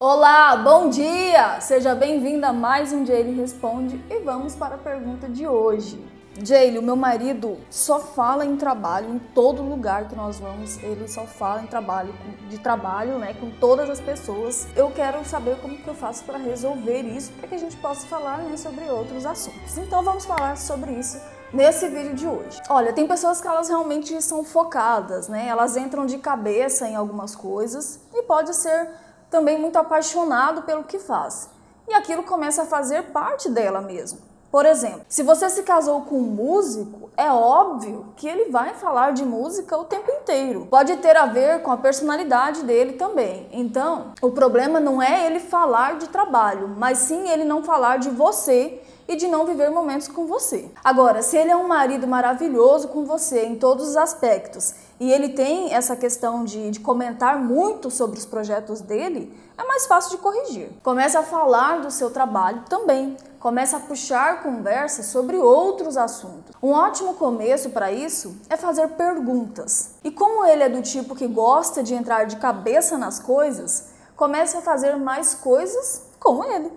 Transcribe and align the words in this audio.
Olá, 0.00 0.54
bom 0.54 0.88
dia! 0.88 1.60
Seja 1.60 1.92
bem-vinda 1.92 2.50
a 2.50 2.52
mais 2.52 2.92
um 2.92 3.04
Jaylee 3.04 3.34
Responde 3.34 4.00
e 4.08 4.20
vamos 4.20 4.54
para 4.54 4.76
a 4.76 4.78
pergunta 4.78 5.28
de 5.28 5.44
hoje. 5.44 6.00
Jaylee, 6.40 6.78
o 6.78 6.82
meu 6.84 6.94
marido 6.94 7.58
só 7.68 7.98
fala 7.98 8.46
em 8.46 8.56
trabalho 8.56 9.12
em 9.12 9.18
todo 9.18 9.60
lugar 9.60 10.06
que 10.06 10.14
nós 10.14 10.38
vamos, 10.38 10.80
ele 10.84 11.08
só 11.08 11.26
fala 11.26 11.62
em 11.62 11.66
trabalho, 11.66 12.14
de 12.48 12.58
trabalho, 12.58 13.18
né, 13.18 13.34
com 13.40 13.50
todas 13.50 13.90
as 13.90 13.98
pessoas. 13.98 14.68
Eu 14.76 14.88
quero 14.92 15.24
saber 15.24 15.56
como 15.60 15.76
que 15.76 15.88
eu 15.88 15.96
faço 15.96 16.22
para 16.22 16.38
resolver 16.38 17.00
isso, 17.00 17.32
para 17.32 17.48
que 17.48 17.56
a 17.56 17.58
gente 17.58 17.76
possa 17.78 18.06
falar, 18.06 18.38
né, 18.38 18.56
sobre 18.56 18.88
outros 18.88 19.26
assuntos. 19.26 19.76
Então 19.78 20.04
vamos 20.04 20.24
falar 20.24 20.56
sobre 20.56 20.92
isso 20.92 21.20
nesse 21.52 21.88
vídeo 21.88 22.14
de 22.14 22.28
hoje. 22.28 22.60
Olha, 22.68 22.92
tem 22.92 23.08
pessoas 23.08 23.40
que 23.40 23.48
elas 23.48 23.68
realmente 23.68 24.22
são 24.22 24.44
focadas, 24.44 25.28
né? 25.28 25.48
Elas 25.48 25.76
entram 25.76 26.06
de 26.06 26.18
cabeça 26.18 26.86
em 26.86 26.94
algumas 26.94 27.34
coisas 27.34 27.98
e 28.14 28.22
pode 28.22 28.54
ser 28.54 28.90
também 29.30 29.58
muito 29.58 29.76
apaixonado 29.76 30.62
pelo 30.62 30.84
que 30.84 30.98
faz. 30.98 31.50
E 31.88 31.94
aquilo 31.94 32.22
começa 32.22 32.62
a 32.62 32.66
fazer 32.66 33.04
parte 33.04 33.48
dela 33.48 33.80
mesmo. 33.80 34.28
Por 34.50 34.64
exemplo, 34.64 35.02
se 35.08 35.22
você 35.22 35.50
se 35.50 35.62
casou 35.62 36.02
com 36.02 36.16
um 36.16 36.22
músico, 36.22 37.10
é 37.18 37.30
óbvio 37.30 38.06
que 38.16 38.26
ele 38.26 38.50
vai 38.50 38.72
falar 38.72 39.12
de 39.12 39.22
música 39.22 39.76
o 39.76 39.84
tempo 39.84 40.10
inteiro. 40.10 40.66
Pode 40.70 40.96
ter 40.96 41.16
a 41.16 41.26
ver 41.26 41.60
com 41.60 41.70
a 41.70 41.76
personalidade 41.76 42.62
dele 42.62 42.94
também. 42.94 43.46
Então, 43.52 44.12
o 44.22 44.30
problema 44.30 44.80
não 44.80 45.02
é 45.02 45.26
ele 45.26 45.38
falar 45.38 45.98
de 45.98 46.08
trabalho, 46.08 46.68
mas 46.78 46.98
sim 46.98 47.28
ele 47.28 47.44
não 47.44 47.62
falar 47.62 47.98
de 47.98 48.08
você 48.08 48.80
e 49.08 49.16
de 49.16 49.26
não 49.26 49.46
viver 49.46 49.70
momentos 49.70 50.06
com 50.06 50.26
você. 50.26 50.70
Agora, 50.84 51.22
se 51.22 51.36
ele 51.36 51.50
é 51.50 51.56
um 51.56 51.66
marido 51.66 52.06
maravilhoso 52.06 52.88
com 52.88 53.06
você 53.06 53.46
em 53.46 53.56
todos 53.56 53.88
os 53.88 53.96
aspectos 53.96 54.74
e 55.00 55.10
ele 55.10 55.30
tem 55.30 55.72
essa 55.72 55.96
questão 55.96 56.44
de, 56.44 56.70
de 56.70 56.80
comentar 56.80 57.38
muito 57.38 57.90
sobre 57.90 58.18
os 58.18 58.26
projetos 58.26 58.82
dele, 58.82 59.34
é 59.56 59.64
mais 59.64 59.86
fácil 59.86 60.10
de 60.10 60.18
corrigir. 60.18 60.70
Comece 60.82 61.16
a 61.16 61.22
falar 61.22 61.80
do 61.80 61.90
seu 61.90 62.10
trabalho 62.10 62.62
também. 62.68 63.16
Comece 63.40 63.74
a 63.74 63.80
puxar 63.80 64.42
conversa 64.42 65.02
sobre 65.02 65.36
outros 65.36 65.96
assuntos. 65.96 66.54
Um 66.62 66.72
ótimo 66.72 67.14
começo 67.14 67.70
para 67.70 67.90
isso 67.90 68.36
é 68.50 68.56
fazer 68.56 68.88
perguntas. 68.88 69.94
E 70.04 70.10
como 70.10 70.44
ele 70.44 70.64
é 70.64 70.68
do 70.68 70.82
tipo 70.82 71.14
que 71.14 71.26
gosta 71.26 71.82
de 71.82 71.94
entrar 71.94 72.24
de 72.24 72.36
cabeça 72.36 72.98
nas 72.98 73.18
coisas, 73.18 73.90
comece 74.16 74.56
a 74.56 74.60
fazer 74.60 74.96
mais 74.96 75.34
coisas 75.34 76.02
com 76.18 76.44
ele. 76.44 76.70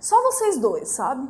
Só 0.00 0.20
vocês 0.22 0.58
dois, 0.58 0.88
sabe? 0.90 1.28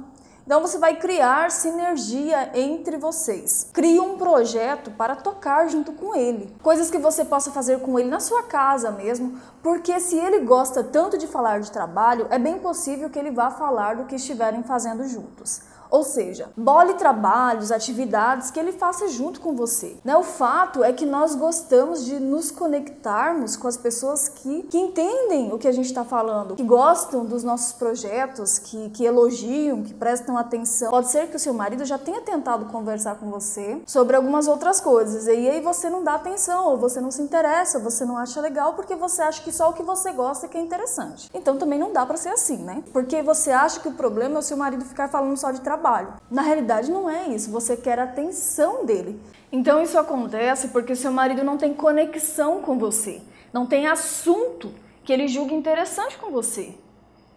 Então 0.49 0.63
você 0.63 0.79
vai 0.79 0.97
criar 0.97 1.51
sinergia 1.51 2.51
entre 2.55 2.97
vocês. 2.97 3.69
Crie 3.71 4.01
um 4.01 4.17
projeto 4.17 4.91
para 4.93 5.15
tocar 5.15 5.69
junto 5.69 5.93
com 5.93 6.15
ele. 6.15 6.57
Coisas 6.63 6.91
que 6.91 6.97
você 6.97 7.23
possa 7.23 7.51
fazer 7.51 7.81
com 7.81 7.99
ele 7.99 8.09
na 8.09 8.19
sua 8.19 8.45
casa 8.45 8.91
mesmo, 8.91 9.39
porque 9.63 10.01
se 10.01 10.17
ele 10.17 10.39
gosta 10.39 10.83
tanto 10.83 11.19
de 11.19 11.27
falar 11.27 11.61
de 11.61 11.71
trabalho, 11.71 12.29
é 12.31 12.39
bem 12.39 12.59
possível 12.61 13.11
que 13.11 13.19
ele 13.19 13.31
vá 13.31 13.51
falar 13.51 13.97
do 13.97 14.07
que 14.07 14.15
estiverem 14.15 14.63
fazendo 14.63 15.07
juntos. 15.07 15.61
Ou 15.91 16.03
seja, 16.03 16.51
bole 16.57 16.95
trabalhos, 16.95 17.73
atividades 17.73 18.51
que 18.51 18.61
ele 18.61 18.73
faça 18.73 19.09
junto 19.09 19.41
com 19.41 19.55
você. 19.55 19.97
Né? 20.05 20.17
O 20.17 20.23
fato 20.23 20.85
é 20.85 20.93
que 20.93 21.07
nós 21.07 21.35
gostamos 21.35 22.05
de 22.05 22.19
nos 22.21 22.51
conectarmos 22.51 23.57
com 23.57 23.67
as 23.67 23.77
pessoas 23.77 24.29
que, 24.29 24.65
que 24.65 24.79
entendem 24.79 25.53
o 25.53 25.59
que 25.59 25.67
a 25.67 25.73
gente 25.73 25.87
está 25.87 26.05
falando, 26.05 26.57
que 26.57 26.63
gostam 26.63 27.25
dos 27.25 27.43
nossos 27.43 27.73
projetos, 27.73 28.59
que, 28.59 28.91
que 28.91 29.05
elogiam, 29.05 29.83
que 29.83 29.95
prestam 29.95 30.37
atenção. 30.37 30.91
Pode 30.91 31.09
ser 31.09 31.29
que 31.29 31.37
o 31.37 31.39
seu 31.39 31.55
marido 31.55 31.85
já 31.85 31.99
tenha 31.99 32.21
tentado 32.21 32.67
conversar 32.67 33.17
com 33.17 33.31
você 33.31 33.81
sobre 33.87 34.17
algumas 34.17 34.47
outras 34.47 34.81
coisas 34.81 35.27
e 35.27 35.31
aí 35.31 35.61
você 35.61 35.89
não 35.89 36.05
dá 36.05 36.15
atenção, 36.15 36.69
ou 36.69 36.77
você 36.77 37.01
não 37.01 37.11
se 37.11 37.23
interessa, 37.23 37.79
você 37.79 38.05
não 38.05 38.17
acha 38.17 38.41
legal 38.41 38.75
porque 38.75 38.95
você 38.95 39.23
acha 39.23 39.43
que 39.43 39.53
só 39.53 39.71
o 39.71 39.73
que 39.73 39.83
você 39.83 40.13
gosta 40.13 40.47
é 40.47 40.49
que 40.49 40.59
é 40.59 40.61
interessante. 40.61 41.31
Então 41.33 41.57
também 41.57 41.79
não 41.79 41.93
dá 41.93 42.05
para 42.05 42.17
ser 42.17 42.31
assim, 42.31 42.59
né? 42.59 42.83
Porque 42.93 43.23
você 43.23 43.51
acha 43.51 43.81
que 43.81 43.89
o 43.89 43.93
problema 43.93 44.37
é 44.37 44.39
o 44.39 44.43
seu 44.43 44.57
marido 44.57 44.85
ficar 44.85 45.09
falando 45.09 45.37
só 45.37 45.51
de 45.51 45.61
trabalho 45.61 45.78
trabalho. 45.79 46.15
Na 46.29 46.43
realidade, 46.43 46.91
não 46.91 47.09
é 47.09 47.29
isso. 47.29 47.51
Você 47.53 47.77
quer 47.77 47.99
a 47.99 48.05
atenção 48.05 48.85
dele. 48.85 49.21
Então, 49.51 49.81
isso 49.81 49.99
acontece 49.99 50.69
porque 50.69 50.97
seu 50.97 51.13
marido 51.13 51.45
não 51.45 51.57
tem 51.57 51.73
conexão 51.73 52.61
com 52.61 52.77
você, 52.77 53.23
não 53.53 53.65
tem 53.65 53.87
assunto 53.87 54.75
que 55.05 55.13
ele 55.13 55.29
julgue 55.29 55.55
interessante 55.55 56.19
com 56.19 56.31
você. 56.31 56.75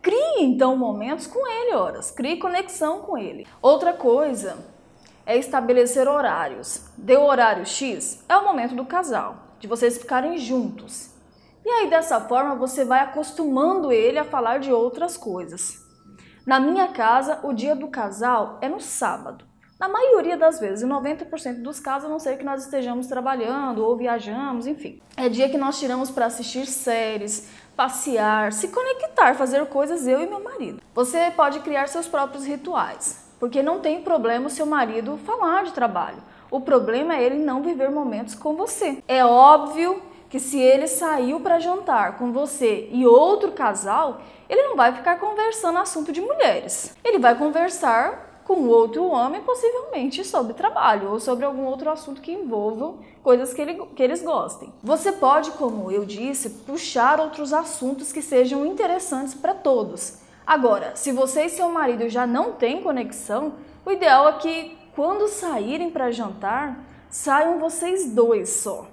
Crie 0.01 0.39
então 0.39 0.75
momentos 0.75 1.27
com 1.27 1.47
ele, 1.47 1.75
horas. 1.75 2.09
Crie 2.09 2.37
conexão 2.37 3.01
com 3.01 3.17
ele. 3.17 3.47
Outra 3.61 3.93
coisa 3.93 4.57
é 5.25 5.37
estabelecer 5.37 6.07
horários. 6.07 6.85
Deu 6.97 7.23
horário 7.23 7.65
X 7.65 8.23
é 8.27 8.35
o 8.35 8.43
momento 8.43 8.75
do 8.75 8.83
casal, 8.83 9.35
de 9.59 9.67
vocês 9.67 9.99
ficarem 9.99 10.39
juntos. 10.39 11.11
E 11.63 11.69
aí 11.69 11.89
dessa 11.89 12.19
forma 12.19 12.55
você 12.55 12.83
vai 12.83 13.01
acostumando 13.01 13.91
ele 13.91 14.17
a 14.17 14.25
falar 14.25 14.57
de 14.57 14.73
outras 14.73 15.15
coisas. 15.15 15.80
Na 16.51 16.59
minha 16.59 16.89
casa, 16.89 17.39
o 17.43 17.53
dia 17.53 17.73
do 17.73 17.87
casal 17.87 18.57
é 18.59 18.67
no 18.67 18.81
sábado. 18.81 19.45
Na 19.79 19.87
maioria 19.87 20.35
das 20.35 20.59
vezes, 20.59 20.83
em 20.83 20.89
90% 20.89 21.61
dos 21.61 21.79
casos, 21.79 22.09
a 22.09 22.11
não 22.11 22.19
ser 22.19 22.37
que 22.37 22.43
nós 22.43 22.65
estejamos 22.65 23.07
trabalhando 23.07 23.85
ou 23.85 23.95
viajamos, 23.95 24.67
enfim. 24.67 25.01
É 25.15 25.29
dia 25.29 25.47
que 25.47 25.57
nós 25.57 25.79
tiramos 25.79 26.11
para 26.11 26.25
assistir 26.25 26.65
séries, 26.65 27.49
passear, 27.73 28.51
se 28.51 28.67
conectar, 28.67 29.33
fazer 29.35 29.65
coisas 29.67 30.05
eu 30.05 30.19
e 30.19 30.27
meu 30.27 30.43
marido. 30.43 30.81
Você 30.93 31.31
pode 31.31 31.61
criar 31.61 31.87
seus 31.87 32.09
próprios 32.09 32.45
rituais, 32.45 33.31
porque 33.39 33.63
não 33.63 33.79
tem 33.79 34.01
problema 34.01 34.47
o 34.47 34.49
seu 34.49 34.65
marido 34.65 35.17
falar 35.25 35.63
de 35.63 35.71
trabalho. 35.71 36.17
O 36.51 36.59
problema 36.59 37.15
é 37.15 37.23
ele 37.23 37.37
não 37.37 37.63
viver 37.63 37.89
momentos 37.89 38.35
com 38.35 38.57
você. 38.57 39.01
É 39.07 39.23
óbvio 39.23 40.01
que 40.31 40.39
se 40.39 40.57
ele 40.57 40.87
saiu 40.87 41.41
para 41.41 41.59
jantar 41.59 42.17
com 42.17 42.31
você 42.31 42.87
e 42.89 43.05
outro 43.05 43.51
casal, 43.51 44.21
ele 44.49 44.63
não 44.63 44.77
vai 44.77 44.93
ficar 44.93 45.19
conversando 45.19 45.77
assunto 45.77 46.13
de 46.13 46.21
mulheres. 46.21 46.95
Ele 47.03 47.19
vai 47.19 47.37
conversar 47.37 48.41
com 48.45 48.65
outro 48.67 49.05
homem, 49.05 49.41
possivelmente 49.41 50.23
sobre 50.23 50.53
trabalho 50.53 51.11
ou 51.11 51.19
sobre 51.19 51.45
algum 51.45 51.65
outro 51.65 51.89
assunto 51.89 52.21
que 52.21 52.31
envolva 52.31 52.95
coisas 53.21 53.53
que, 53.53 53.61
ele, 53.61 53.85
que 53.93 54.01
eles 54.01 54.23
gostem. 54.23 54.71
Você 54.81 55.11
pode, 55.11 55.51
como 55.51 55.91
eu 55.91 56.05
disse, 56.05 56.49
puxar 56.49 57.19
outros 57.19 57.51
assuntos 57.51 58.13
que 58.13 58.21
sejam 58.21 58.65
interessantes 58.65 59.33
para 59.33 59.53
todos. 59.53 60.19
Agora, 60.47 60.95
se 60.95 61.11
você 61.11 61.45
e 61.45 61.49
seu 61.49 61.69
marido 61.69 62.07
já 62.07 62.25
não 62.25 62.53
têm 62.53 62.81
conexão, 62.81 63.55
o 63.85 63.91
ideal 63.91 64.29
é 64.29 64.33
que 64.33 64.77
quando 64.95 65.27
saírem 65.27 65.89
para 65.89 66.09
jantar, 66.09 66.79
saiam 67.09 67.59
vocês 67.59 68.09
dois 68.09 68.49
só. 68.49 68.87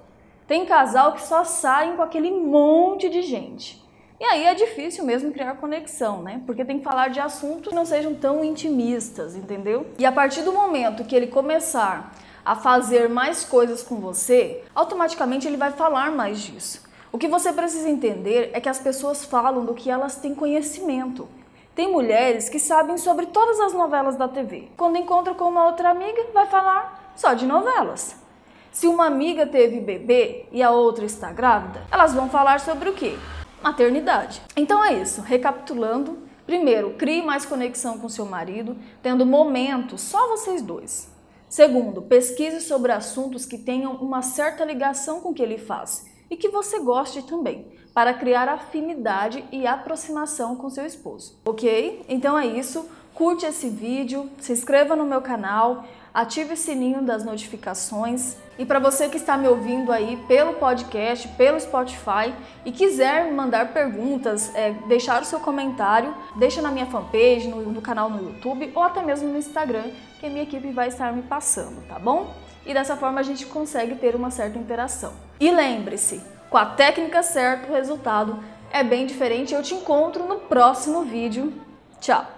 Tem 0.49 0.65
casal 0.65 1.13
que 1.13 1.21
só 1.21 1.45
saem 1.45 1.95
com 1.95 2.03
aquele 2.03 2.31
monte 2.31 3.11
de 3.11 3.21
gente. 3.21 3.87
E 4.19 4.25
aí 4.25 4.47
é 4.47 4.55
difícil 4.55 5.05
mesmo 5.05 5.31
criar 5.31 5.55
conexão, 5.57 6.23
né? 6.23 6.43
Porque 6.47 6.65
tem 6.65 6.79
que 6.79 6.85
falar 6.85 7.09
de 7.09 7.21
assuntos 7.21 7.69
que 7.69 7.75
não 7.75 7.85
sejam 7.85 8.15
tão 8.15 8.43
intimistas, 8.43 9.37
entendeu? 9.37 9.87
E 9.99 10.07
a 10.07 10.11
partir 10.11 10.41
do 10.41 10.53
momento 10.53 11.05
que 11.05 11.15
ele 11.15 11.27
começar 11.27 12.15
a 12.43 12.57
fazer 12.57 13.11
mais 13.11 13.45
coisas 13.45 13.83
com 13.83 13.97
você, 13.97 14.65
automaticamente 14.75 15.47
ele 15.47 15.59
vai 15.59 15.71
falar 15.71 16.11
mais 16.13 16.41
disso. 16.41 16.83
O 17.13 17.19
que 17.19 17.29
você 17.29 17.53
precisa 17.53 17.91
entender 17.91 18.51
é 18.55 18.61
que 18.61 18.71
as 18.71 18.79
pessoas 18.79 19.27
falam 19.27 19.67
do 19.67 19.75
que 19.75 19.91
elas 19.91 20.17
têm 20.17 20.35
conhecimento. 20.35 21.29
Tem 21.75 21.93
mulheres 21.93 22.49
que 22.49 22.59
sabem 22.59 22.97
sobre 22.97 23.27
todas 23.27 23.61
as 23.61 23.75
novelas 23.75 24.17
da 24.17 24.27
TV. 24.27 24.71
Quando 24.79 24.97
encontra 24.97 25.35
com 25.35 25.45
uma 25.45 25.67
outra 25.67 25.91
amiga, 25.91 26.25
vai 26.33 26.47
falar 26.47 27.13
só 27.15 27.35
de 27.35 27.45
novelas. 27.45 28.28
Se 28.73 28.87
uma 28.87 29.07
amiga 29.07 29.47
teve 29.47 29.81
bebê 29.81 30.47
e 30.53 30.63
a 30.63 30.71
outra 30.71 31.05
está 31.05 31.33
grávida, 31.33 31.83
elas 31.91 32.15
vão 32.15 32.29
falar 32.29 32.61
sobre 32.61 32.89
o 32.91 32.95
quê? 32.95 33.17
Maternidade. 33.63 34.41
Então 34.57 34.85
é 34.85 34.95
isso, 35.01 35.21
recapitulando. 35.21 36.19
Primeiro, 36.47 36.95
crie 36.95 37.23
mais 37.23 37.45
conexão 37.45 37.99
com 37.99 38.09
seu 38.09 38.25
marido, 38.25 38.77
tendo 39.03 39.27
momentos 39.27 40.01
só 40.01 40.29
vocês 40.29 40.63
dois. 40.63 41.11
Segundo, 41.49 42.03
pesquise 42.03 42.61
sobre 42.61 42.93
assuntos 42.93 43.47
que 43.47 43.59
tenham 43.59 43.95
uma 43.95 44.23
certa 44.23 44.65
ligação 44.65 45.21
com 45.21 45.31
o 45.31 45.35
que 45.35 45.43
ele 45.43 45.59
faz 45.59 46.07
e 46.31 46.37
que 46.37 46.49
você 46.49 46.79
goste 46.79 47.23
também, 47.23 47.67
para 47.95 48.15
criar 48.15 48.49
afinidade 48.49 49.45
e 49.51 49.67
aproximação 49.67 50.55
com 50.57 50.69
seu 50.69 50.85
esposo. 50.85 51.39
Ok? 51.47 52.05
Então 52.09 52.39
é 52.39 52.47
isso. 52.47 52.87
Curte 53.19 53.47
esse 53.47 53.69
vídeo, 53.69 54.31
se 54.39 54.53
inscreva 54.53 54.95
no 54.95 55.05
meu 55.05 55.21
canal, 55.21 55.85
ative 56.15 56.55
o 56.55 56.57
sininho 56.57 57.03
das 57.03 57.25
notificações. 57.25 58.37
E 58.57 58.65
para 58.65 58.79
você 58.79 59.09
que 59.09 59.17
está 59.17 59.37
me 59.37 59.49
ouvindo 59.49 59.91
aí 59.91 60.17
pelo 60.29 60.53
podcast, 60.53 61.27
pelo 61.31 61.59
Spotify 61.59 62.33
e 62.65 62.71
quiser 62.71 63.33
mandar 63.33 63.73
perguntas, 63.73 64.55
é, 64.55 64.71
deixar 64.87 65.21
o 65.21 65.25
seu 65.25 65.41
comentário, 65.41 66.15
deixa 66.37 66.63
na 66.63 66.71
minha 66.71 66.87
fanpage, 66.87 67.49
no, 67.49 67.61
no 67.63 67.83
canal 67.83 68.09
no 68.09 68.23
YouTube 68.23 68.71
ou 68.73 68.85
até 68.85 69.03
mesmo 69.03 69.33
no 69.33 69.37
Instagram, 69.37 69.91
que 70.21 70.27
a 70.27 70.31
minha 70.31 70.45
equipe 70.45 70.71
vai 70.71 70.87
estar 70.87 71.13
me 71.13 71.23
passando, 71.23 71.85
tá 71.89 71.99
bom? 71.99 72.33
E 72.65 72.73
dessa 72.73 72.97
forma 72.97 73.19
a 73.19 73.25
gente 73.25 73.47
consegue 73.47 73.97
ter 73.97 74.15
uma 74.15 74.31
certa 74.31 74.61
interação. 74.61 75.13
E 75.41 75.51
lembre-se, 75.51 76.23
com 76.49 76.57
a 76.57 76.67
técnica 76.67 77.25
certa 77.25 77.69
o 77.69 77.75
resultado 77.75 78.39
é 78.71 78.85
bem 78.85 79.07
diferente. 79.07 79.53
Eu 79.53 79.63
te 79.65 79.75
encontro 79.75 80.23
no 80.25 80.37
próximo 80.37 81.03
vídeo. 81.03 81.53
Tchau! 82.01 82.29